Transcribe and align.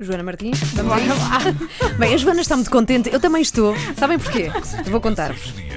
Joana 0.00 0.22
Martins, 0.22 0.60
vamos 0.74 0.92
lá. 0.92 1.38
Bem, 1.98 2.14
a 2.14 2.16
Joana 2.16 2.40
está 2.40 2.54
muito 2.56 2.70
contente, 2.70 3.10
eu 3.12 3.18
também 3.18 3.42
estou. 3.42 3.74
Sabem 3.96 4.18
porquê? 4.18 4.50
Vou 4.90 5.00
contar-vos. 5.00 5.67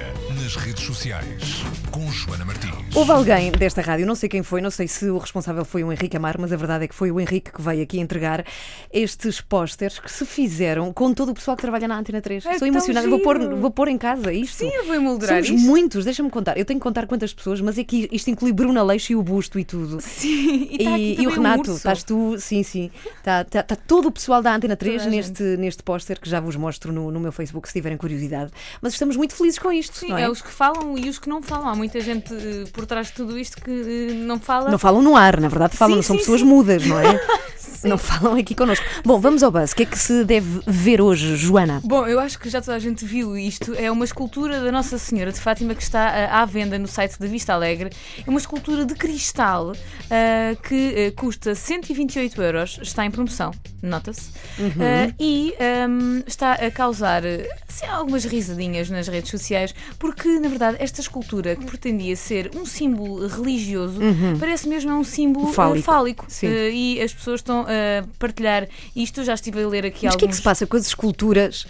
Nas 0.42 0.56
redes 0.56 0.82
sociais 0.82 1.62
com 1.92 2.10
Joana 2.10 2.44
Martins. 2.44 2.72
Houve 2.96 3.12
alguém 3.12 3.52
desta 3.52 3.80
rádio, 3.80 4.04
não 4.04 4.14
sei 4.16 4.28
quem 4.28 4.42
foi, 4.42 4.60
não 4.60 4.70
sei 4.70 4.88
se 4.88 5.08
o 5.08 5.18
responsável 5.18 5.64
foi 5.64 5.84
o 5.84 5.92
Henrique 5.92 6.16
Amar, 6.16 6.36
mas 6.36 6.52
a 6.52 6.56
verdade 6.56 6.84
é 6.84 6.88
que 6.88 6.94
foi 6.94 7.12
o 7.12 7.20
Henrique 7.20 7.52
que 7.52 7.62
veio 7.62 7.82
aqui 7.82 8.00
entregar 8.00 8.44
estes 8.92 9.40
pósteres 9.40 10.00
que 10.00 10.10
se 10.10 10.26
fizeram 10.26 10.92
com 10.92 11.14
todo 11.14 11.28
o 11.28 11.34
pessoal 11.34 11.56
que 11.56 11.62
trabalha 11.62 11.86
na 11.86 11.96
Antena 11.96 12.20
3. 12.20 12.46
É 12.46 12.66
emocionada, 12.66 13.08
vou 13.08 13.20
pôr, 13.20 13.38
vou 13.54 13.70
pôr 13.70 13.86
em 13.88 13.96
casa 13.96 14.32
isto. 14.32 14.58
Sim, 14.58 14.70
eu 14.74 14.84
vou 14.84 14.96
emoldurar 14.96 15.44
Somos 15.44 15.60
isto. 15.60 15.70
muitos, 15.70 16.04
deixa-me 16.04 16.30
contar. 16.30 16.58
Eu 16.58 16.64
tenho 16.64 16.80
que 16.80 16.84
contar 16.84 17.06
quantas 17.06 17.32
pessoas, 17.32 17.60
mas 17.60 17.78
é 17.78 17.84
que 17.84 18.08
isto 18.10 18.28
inclui 18.28 18.52
Bruna 18.52 18.82
Leixo 18.82 19.12
e 19.12 19.16
o 19.16 19.22
busto 19.22 19.60
e 19.60 19.64
tudo. 19.64 20.00
Sim, 20.00 20.68
e, 20.72 20.84
tá 20.84 20.94
aqui 20.94 21.02
E, 21.02 21.12
e 21.12 21.16
também 21.16 21.26
o 21.26 21.30
um 21.30 21.34
Renato, 21.34 21.60
urso. 21.60 21.76
estás 21.76 22.02
tu, 22.02 22.36
sim, 22.40 22.62
sim. 22.64 22.90
Está 23.18 23.44
tá, 23.44 23.62
tá 23.62 23.76
todo 23.76 24.08
o 24.08 24.10
pessoal 24.10 24.42
da 24.42 24.54
Antena 24.54 24.76
3 24.76 25.02
Toda 25.02 25.08
a 25.08 25.10
neste, 25.10 25.42
neste 25.56 25.82
póster 25.84 26.18
que 26.20 26.28
já 26.28 26.40
vos 26.40 26.56
mostro 26.56 26.92
no, 26.92 27.12
no 27.12 27.20
meu 27.20 27.30
Facebook 27.30 27.68
se 27.68 27.74
tiverem 27.74 27.96
curiosidade. 27.96 28.50
Mas 28.80 28.94
estamos 28.94 29.16
muito 29.16 29.34
felizes 29.34 29.58
com 29.58 29.70
isto. 29.70 29.98
Sim, 29.98 30.08
não 30.08 30.18
é? 30.18 30.22
é? 30.22 30.31
Os 30.32 30.42
que 30.42 30.50
falam 30.50 30.98
e 30.98 31.08
os 31.08 31.18
que 31.18 31.28
não 31.28 31.42
falam. 31.42 31.68
Há 31.68 31.74
muita 31.74 32.00
gente 32.00 32.32
eh, 32.32 32.64
por 32.72 32.86
trás 32.86 33.08
de 33.08 33.12
tudo 33.12 33.38
isto 33.38 33.62
que 33.62 33.70
eh, 33.70 34.14
não 34.14 34.40
fala. 34.40 34.70
Não 34.70 34.78
falam 34.78 35.02
no 35.02 35.16
ar, 35.16 35.40
na 35.40 35.48
verdade, 35.48 35.76
falam, 35.76 35.96
Sim, 35.96 36.02
são 36.02 36.16
sim, 36.16 36.20
pessoas 36.20 36.40
sim. 36.40 36.46
mudas, 36.46 36.84
não 36.86 36.98
é? 36.98 37.20
não 37.84 37.98
falam 37.98 38.38
aqui 38.38 38.54
connosco. 38.54 38.84
Bom, 39.04 39.20
vamos 39.20 39.42
ao 39.42 39.50
buzz. 39.50 39.72
O 39.72 39.76
que 39.76 39.82
é 39.82 39.86
que 39.86 39.98
se 39.98 40.24
deve 40.24 40.60
ver 40.66 41.00
hoje, 41.00 41.36
Joana? 41.36 41.80
Bom, 41.84 42.06
eu 42.06 42.18
acho 42.20 42.38
que 42.38 42.48
já 42.48 42.60
toda 42.60 42.76
a 42.76 42.78
gente 42.78 43.04
viu 43.04 43.36
isto. 43.36 43.74
É 43.74 43.90
uma 43.90 44.04
escultura 44.04 44.60
da 44.60 44.70
Nossa 44.70 44.98
Senhora 44.98 45.32
de 45.32 45.40
Fátima 45.40 45.74
que 45.74 45.82
está 45.82 46.08
ah, 46.08 46.42
à 46.42 46.44
venda 46.44 46.78
no 46.78 46.86
site 46.86 47.18
da 47.18 47.26
Vista 47.26 47.52
Alegre. 47.52 47.90
É 48.24 48.28
uma 48.28 48.38
escultura 48.38 48.84
de 48.84 48.94
cristal 48.94 49.72
ah, 50.10 50.56
que 50.62 51.08
ah, 51.08 51.20
custa 51.20 51.54
128 51.54 52.42
euros. 52.42 52.78
Está 52.82 53.04
em 53.04 53.10
promoção, 53.10 53.52
nota-se. 53.82 54.30
Ah, 54.60 55.12
e 55.18 55.54
ahm, 55.60 56.22
está 56.26 56.52
a 56.52 56.70
causar 56.70 57.22
assim, 57.68 57.86
algumas 57.86 58.24
risadinhas 58.24 58.90
nas 58.90 59.08
redes 59.08 59.30
sociais, 59.30 59.74
porque 59.98 60.28
na 60.38 60.48
verdade 60.48 60.76
esta 60.80 61.00
escultura 61.00 61.56
que 61.56 61.64
pretendia 61.64 62.14
ser 62.16 62.50
um 62.56 62.64
símbolo 62.66 63.26
religioso 63.26 64.00
parece 64.38 64.68
mesmo 64.68 64.90
é 64.90 64.94
um 64.94 65.04
símbolo 65.04 65.52
Fálico. 65.52 65.84
fálico. 65.84 66.26
Sim. 66.28 66.48
E 66.48 67.00
as 67.00 67.12
pessoas 67.12 67.40
estão 67.40 67.66
a 67.72 68.04
partilhar 68.18 68.68
isto. 68.94 69.24
Já 69.24 69.34
estive 69.34 69.62
a 69.62 69.68
ler 69.68 69.86
aqui 69.86 70.06
Mas 70.06 70.14
o 70.14 70.18
que 70.18 70.24
é 70.24 70.28
que 70.28 70.32
alguns. 70.32 70.36
se 70.36 70.42
passa 70.42 70.66
com 70.66 70.76
as 70.76 70.86
esculturas? 70.86 71.66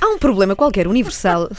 Há 0.00 0.06
um 0.08 0.18
problema 0.18 0.56
qualquer, 0.56 0.86
universal, 0.88 1.48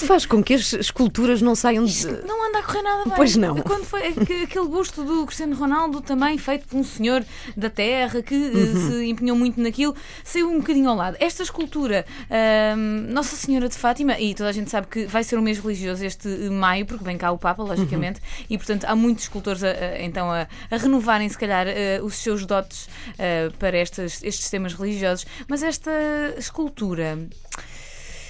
que 0.00 0.06
faz 0.06 0.26
com 0.26 0.42
que 0.42 0.54
as 0.54 0.72
esculturas 0.72 1.40
não 1.42 1.54
saiam 1.54 1.84
de. 1.84 2.06
Não 2.26 2.48
anda 2.48 2.58
a 2.58 2.62
correr 2.62 2.82
nada 2.82 3.04
bem. 3.04 3.12
Pois 3.16 3.36
não. 3.36 3.56
Quando 3.56 3.84
foi 3.84 4.08
aqu- 4.08 4.20
aquele 4.44 4.68
busto 4.68 5.02
do 5.04 5.24
Cristiano 5.26 5.54
Ronaldo, 5.56 6.00
também 6.00 6.36
feito 6.38 6.66
por 6.68 6.76
um 6.78 6.84
senhor 6.84 7.24
da 7.56 7.68
terra 7.70 8.22
que 8.22 8.34
eh, 8.34 8.38
Uhum. 8.76 8.90
se 8.90 9.04
empenhou 9.06 9.36
muito 9.36 9.60
naquilo, 9.60 9.94
saiu 10.24 10.50
um 10.50 10.58
bocadinho 10.58 10.88
ao 10.90 10.96
lado. 10.96 11.16
Esta 11.20 11.42
escultura, 11.42 12.04
Nossa 13.08 13.36
Senhora 13.36 13.68
de 13.68 13.76
Fátima, 13.76 14.18
e 14.18 14.34
toda 14.34 14.48
a 14.50 14.52
gente 14.52 14.70
sabe 14.70 14.86
que 14.86 15.06
vai 15.06 15.22
ser 15.24 15.38
um 15.38 15.42
mês 15.42 15.58
religioso 15.58 16.04
este 16.04 16.28
maio, 16.50 16.84
porque 16.86 17.04
vem 17.04 17.16
cá 17.16 17.30
o 17.32 17.38
Papa, 17.38 17.62
logicamente, 17.62 18.20
Uhum. 18.20 18.46
e 18.50 18.58
portanto 18.58 18.84
há 18.84 18.94
muitos 18.96 19.24
escultores 19.24 19.62
a, 19.62 19.68
a- 19.70 20.02
então 20.02 20.30
a, 20.30 20.46
a 20.70 20.76
renovarem, 20.76 21.28
se 21.28 21.38
calhar, 21.38 21.66
eh, 21.68 22.00
os 22.02 22.14
seus 22.16 22.44
dotes 22.46 22.88
eh, 23.18 23.50
para 23.58 23.76
estas, 23.76 24.22
estes 24.22 24.48
temas 24.50 24.74
religiosos. 24.74 25.26
Mas 25.48 25.62
esta 25.62 25.90
escultura. 26.38 27.18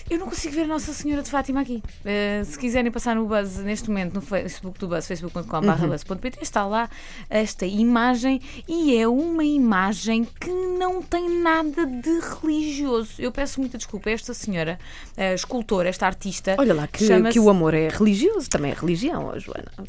Eu 0.09 0.19
não 0.19 0.27
consigo 0.29 0.55
ver 0.55 0.67
Nossa 0.69 0.93
Senhora 0.93 1.21
de 1.21 1.29
Fátima 1.31 1.61
aqui. 1.63 1.83
Uh, 2.05 2.45
se 2.45 2.57
quiserem 2.57 2.93
passar 2.93 3.17
no 3.17 3.27
Buzz 3.27 3.57
neste 3.59 3.89
momento 3.89 4.15
no 4.15 4.21
Facebook 4.21 4.79
do 4.79 4.87
Buzz, 4.87 5.07
facebook.com.br 5.07 5.67
Uhum. 5.67 5.95
está 6.41 6.65
lá 6.65 6.89
esta 7.29 7.67
imagem 7.67 8.41
e 8.69 8.97
é 8.97 9.09
uma 9.09 9.45
imagem 9.45 10.25
que 10.41 10.51
não 10.79 11.03
tem 11.03 11.29
nada 11.41 11.85
de 11.87 12.21
religioso. 12.41 13.15
Eu 13.19 13.33
peço 13.33 13.59
muita 13.61 13.77
desculpa 13.79 14.09
a 14.09 14.13
esta 14.13 14.33
senhora, 14.33 14.79
a 15.17 15.35
escultora, 15.35 15.89
esta 15.89 16.07
artista. 16.07 16.55
Olha 16.59 16.73
lá, 16.75 16.87
que, 16.87 17.05
que 17.33 17.41
o 17.41 17.51
amor 17.51 17.75
é 17.75 17.89
religioso, 17.89 18.49
também 18.49 18.71
é 18.71 18.75
religião, 18.75 19.33
Joana. 19.41 19.73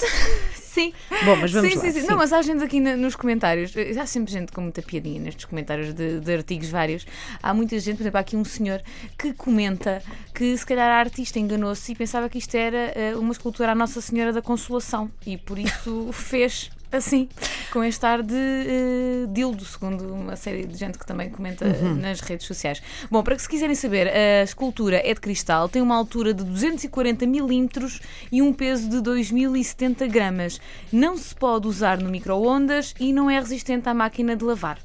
Sim. 0.78 0.94
Bom, 1.26 1.36
mas 1.38 1.52
vamos 1.52 1.72
sim, 1.72 1.76
lá. 1.76 1.82
sim, 1.86 1.92
sim. 1.92 2.02
sim. 2.02 2.08
Não, 2.08 2.18
mas 2.18 2.32
há 2.32 2.40
gente 2.44 2.64
aqui 2.64 2.80
nos 2.80 3.16
comentários. 3.16 3.76
eh, 3.76 4.00
Há 4.00 4.06
sempre 4.06 4.32
gente 4.32 4.52
com 4.52 4.62
muita 4.62 4.80
piadinha 4.84 5.20
nestes 5.20 5.46
comentários 5.46 5.92
de, 5.92 6.20
de 6.20 6.32
artigos 6.32 6.70
vários. 6.70 7.04
Há 7.42 7.52
muita 7.52 7.80
gente, 7.80 7.98
por 7.98 8.04
exemplo, 8.04 8.18
há 8.20 8.22
aqui 8.22 8.38
um 8.38 8.46
senhor 8.46 8.84
que 9.18 9.34
comenta 9.34 10.04
que 10.34 10.58
se 10.58 10.66
calhar 10.66 10.90
a 10.90 11.00
artista 11.00 11.40
enganou-se 11.40 11.92
e 11.92 11.96
pensava 11.96 12.30
que 12.30 12.38
isto 12.38 12.56
era 12.56 12.92
eh, 12.96 13.16
uma 13.16 13.32
escultura 13.32 13.72
à 13.72 13.76
Nossa 13.76 14.02
Senhora 14.02 14.32
da 14.34 14.42
Consolação 14.42 15.10
e 15.26 15.38
por 15.38 15.58
isso 15.60 16.10
fez 16.14 16.70
assim, 16.90 17.28
com 17.74 17.84
este 17.84 18.06
ar 18.06 18.24
de 18.24 18.34
eh, 18.34 19.26
dildo, 19.30 19.66
segundo 19.66 20.06
uma 20.14 20.38
série 20.38 20.66
de 20.66 20.78
gente 20.78 20.98
que 20.98 21.06
também 21.06 21.30
comenta 21.30 21.66
eh, 21.66 21.78
Uhum. 21.84 21.96
nas 21.96 22.22
redes 22.22 22.48
sociais. 22.48 22.82
Bom, 23.12 23.22
para 23.24 23.36
que 23.36 23.42
se 23.42 23.50
quiserem 23.50 23.76
saber, 23.76 24.08
a 24.08 24.44
escultura 24.44 25.02
é 25.06 25.14
de 25.14 25.20
cristal, 25.20 25.68
tem 25.68 25.82
uma 25.82 25.96
altura 25.96 26.34
de 26.34 26.44
240 26.46 27.26
milímetros 27.28 28.00
e 28.32 28.42
um 28.42 28.54
peso 28.54 28.90
de 28.90 29.02
2070 29.02 30.08
gramas. 30.08 30.62
Não 30.92 31.18
se 31.18 31.36
pode 31.36 31.68
usar 31.68 31.98
no 32.00 32.10
micro-ondas 32.10 32.94
e 33.00 33.12
não 33.12 33.30
é 33.30 33.38
resistente 33.40 33.90
à 33.90 33.94
máquina 33.94 34.36
de 34.36 34.46
lavar. 34.46 34.80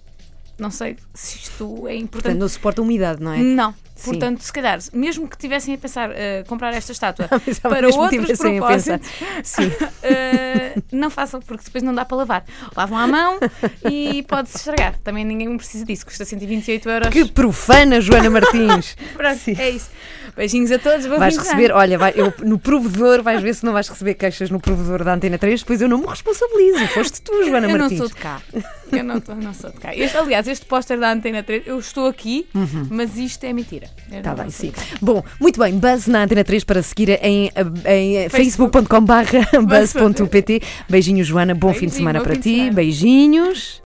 Não 0.59 0.71
sei 0.71 0.97
se 1.15 1.39
isto 1.39 1.87
é 1.89 1.95
importante. 1.95 2.11
Portanto, 2.11 2.39
não 2.39 2.49
suporta 2.49 2.83
umidade, 2.83 3.23
não 3.23 3.33
é? 3.33 3.39
Não. 3.39 3.75
Sim. 4.03 4.11
Portanto, 4.11 4.41
se 4.41 4.53
calhar, 4.53 4.79
mesmo 4.93 5.29
que 5.29 5.39
tivessem 5.39 5.75
a 5.75 5.79
pensar 5.79 6.11
eh, 6.13 6.43
comprar 6.49 6.75
esta 6.75 6.91
estátua 6.91 7.29
para 7.63 7.89
outros 7.89 8.39
propósitos, 8.39 9.09
Sim. 9.45 9.71
eh, 10.03 10.75
não 10.91 11.09
façam, 11.09 11.41
porque 11.41 11.65
depois 11.65 11.85
não 11.85 11.95
dá 11.95 12.05
para 12.05 12.17
lavar. 12.17 12.45
Lavam 12.77 12.99
à 12.99 13.07
mão 13.07 13.39
e 13.89 14.25
pode-se 14.25 14.57
estragar. 14.57 14.95
Também 15.05 15.25
ninguém 15.25 15.57
precisa 15.57 15.85
disso, 15.85 16.05
custa 16.05 16.25
128 16.25 16.89
euros. 16.91 17.09
Que 17.11 17.25
profana, 17.27 18.01
Joana 18.01 18.29
Martins. 18.29 18.97
Pronto, 19.17 19.39
Sim. 19.39 19.55
é 19.59 19.71
isso. 19.71 19.91
Beijinhos 20.37 20.73
a 20.73 20.79
todos. 20.79 21.07
Vou 21.07 21.19
Vais 21.19 21.37
receber, 21.37 21.71
olha, 21.73 21.99
vai, 21.99 22.13
eu, 22.17 22.33
no 22.43 22.59
provedor, 22.59 23.23
vais 23.23 23.41
ver 23.43 23.55
se 23.55 23.65
não 23.65 23.73
vais 23.73 23.89
receber 23.89 24.15
queixas 24.15 24.51
no 24.51 24.59
provedor 24.59 25.05
da 25.05 25.13
Antena 25.15 25.39
3, 25.39 25.61
depois 25.61 25.81
eu 25.81 25.89
não 25.89 25.99
me 25.99 26.07
responsabilizo. 26.07 26.87
Foste 26.89 27.21
tu, 27.21 27.45
Joana 27.45 27.67
Eu 27.69 27.73
não 27.73 27.81
Martins. 27.81 27.99
sou 27.99 28.09
de 28.09 28.15
cá. 28.15 28.41
Eu 28.91 29.05
não, 29.05 29.21
tô- 29.21 29.35
não 29.35 29.53
sou 29.55 29.71
de 29.71 29.77
cá. 29.79 29.95
Este, 29.95 30.17
aliás, 30.17 30.49
este 30.49 30.65
póster 30.67 30.99
da 30.99 31.13
Antena 31.13 31.43
3, 31.43 31.67
eu 31.67 31.79
estou 31.79 32.07
aqui, 32.09 32.49
mas 32.91 33.17
isto 33.19 33.45
é 33.45 33.53
mentira. 33.53 33.91
Está 34.11 34.35
bem, 34.35 34.51
sim. 34.51 34.73
Bom, 35.01 35.25
muito 35.41 35.59
bem. 35.59 35.79
Buzz 35.79 36.07
na 36.07 36.25
Antena 36.25 36.45
3 36.45 36.65
para 36.65 36.83
seguir 36.83 37.19
em, 37.23 37.51
em 37.87 38.29
facebook.com.br 38.29 39.63
buzz.pt. 39.63 40.63
Beijinhos, 40.89 41.27
Joana. 41.27 41.55
Bom 41.55 41.69
fim 41.73 41.81
de 41.81 41.81
Beijinho, 41.87 41.99
semana 41.99 42.21
para 42.21 42.37
ti. 42.37 42.57
semana. 42.57 42.73
Beijinhos. 42.73 43.81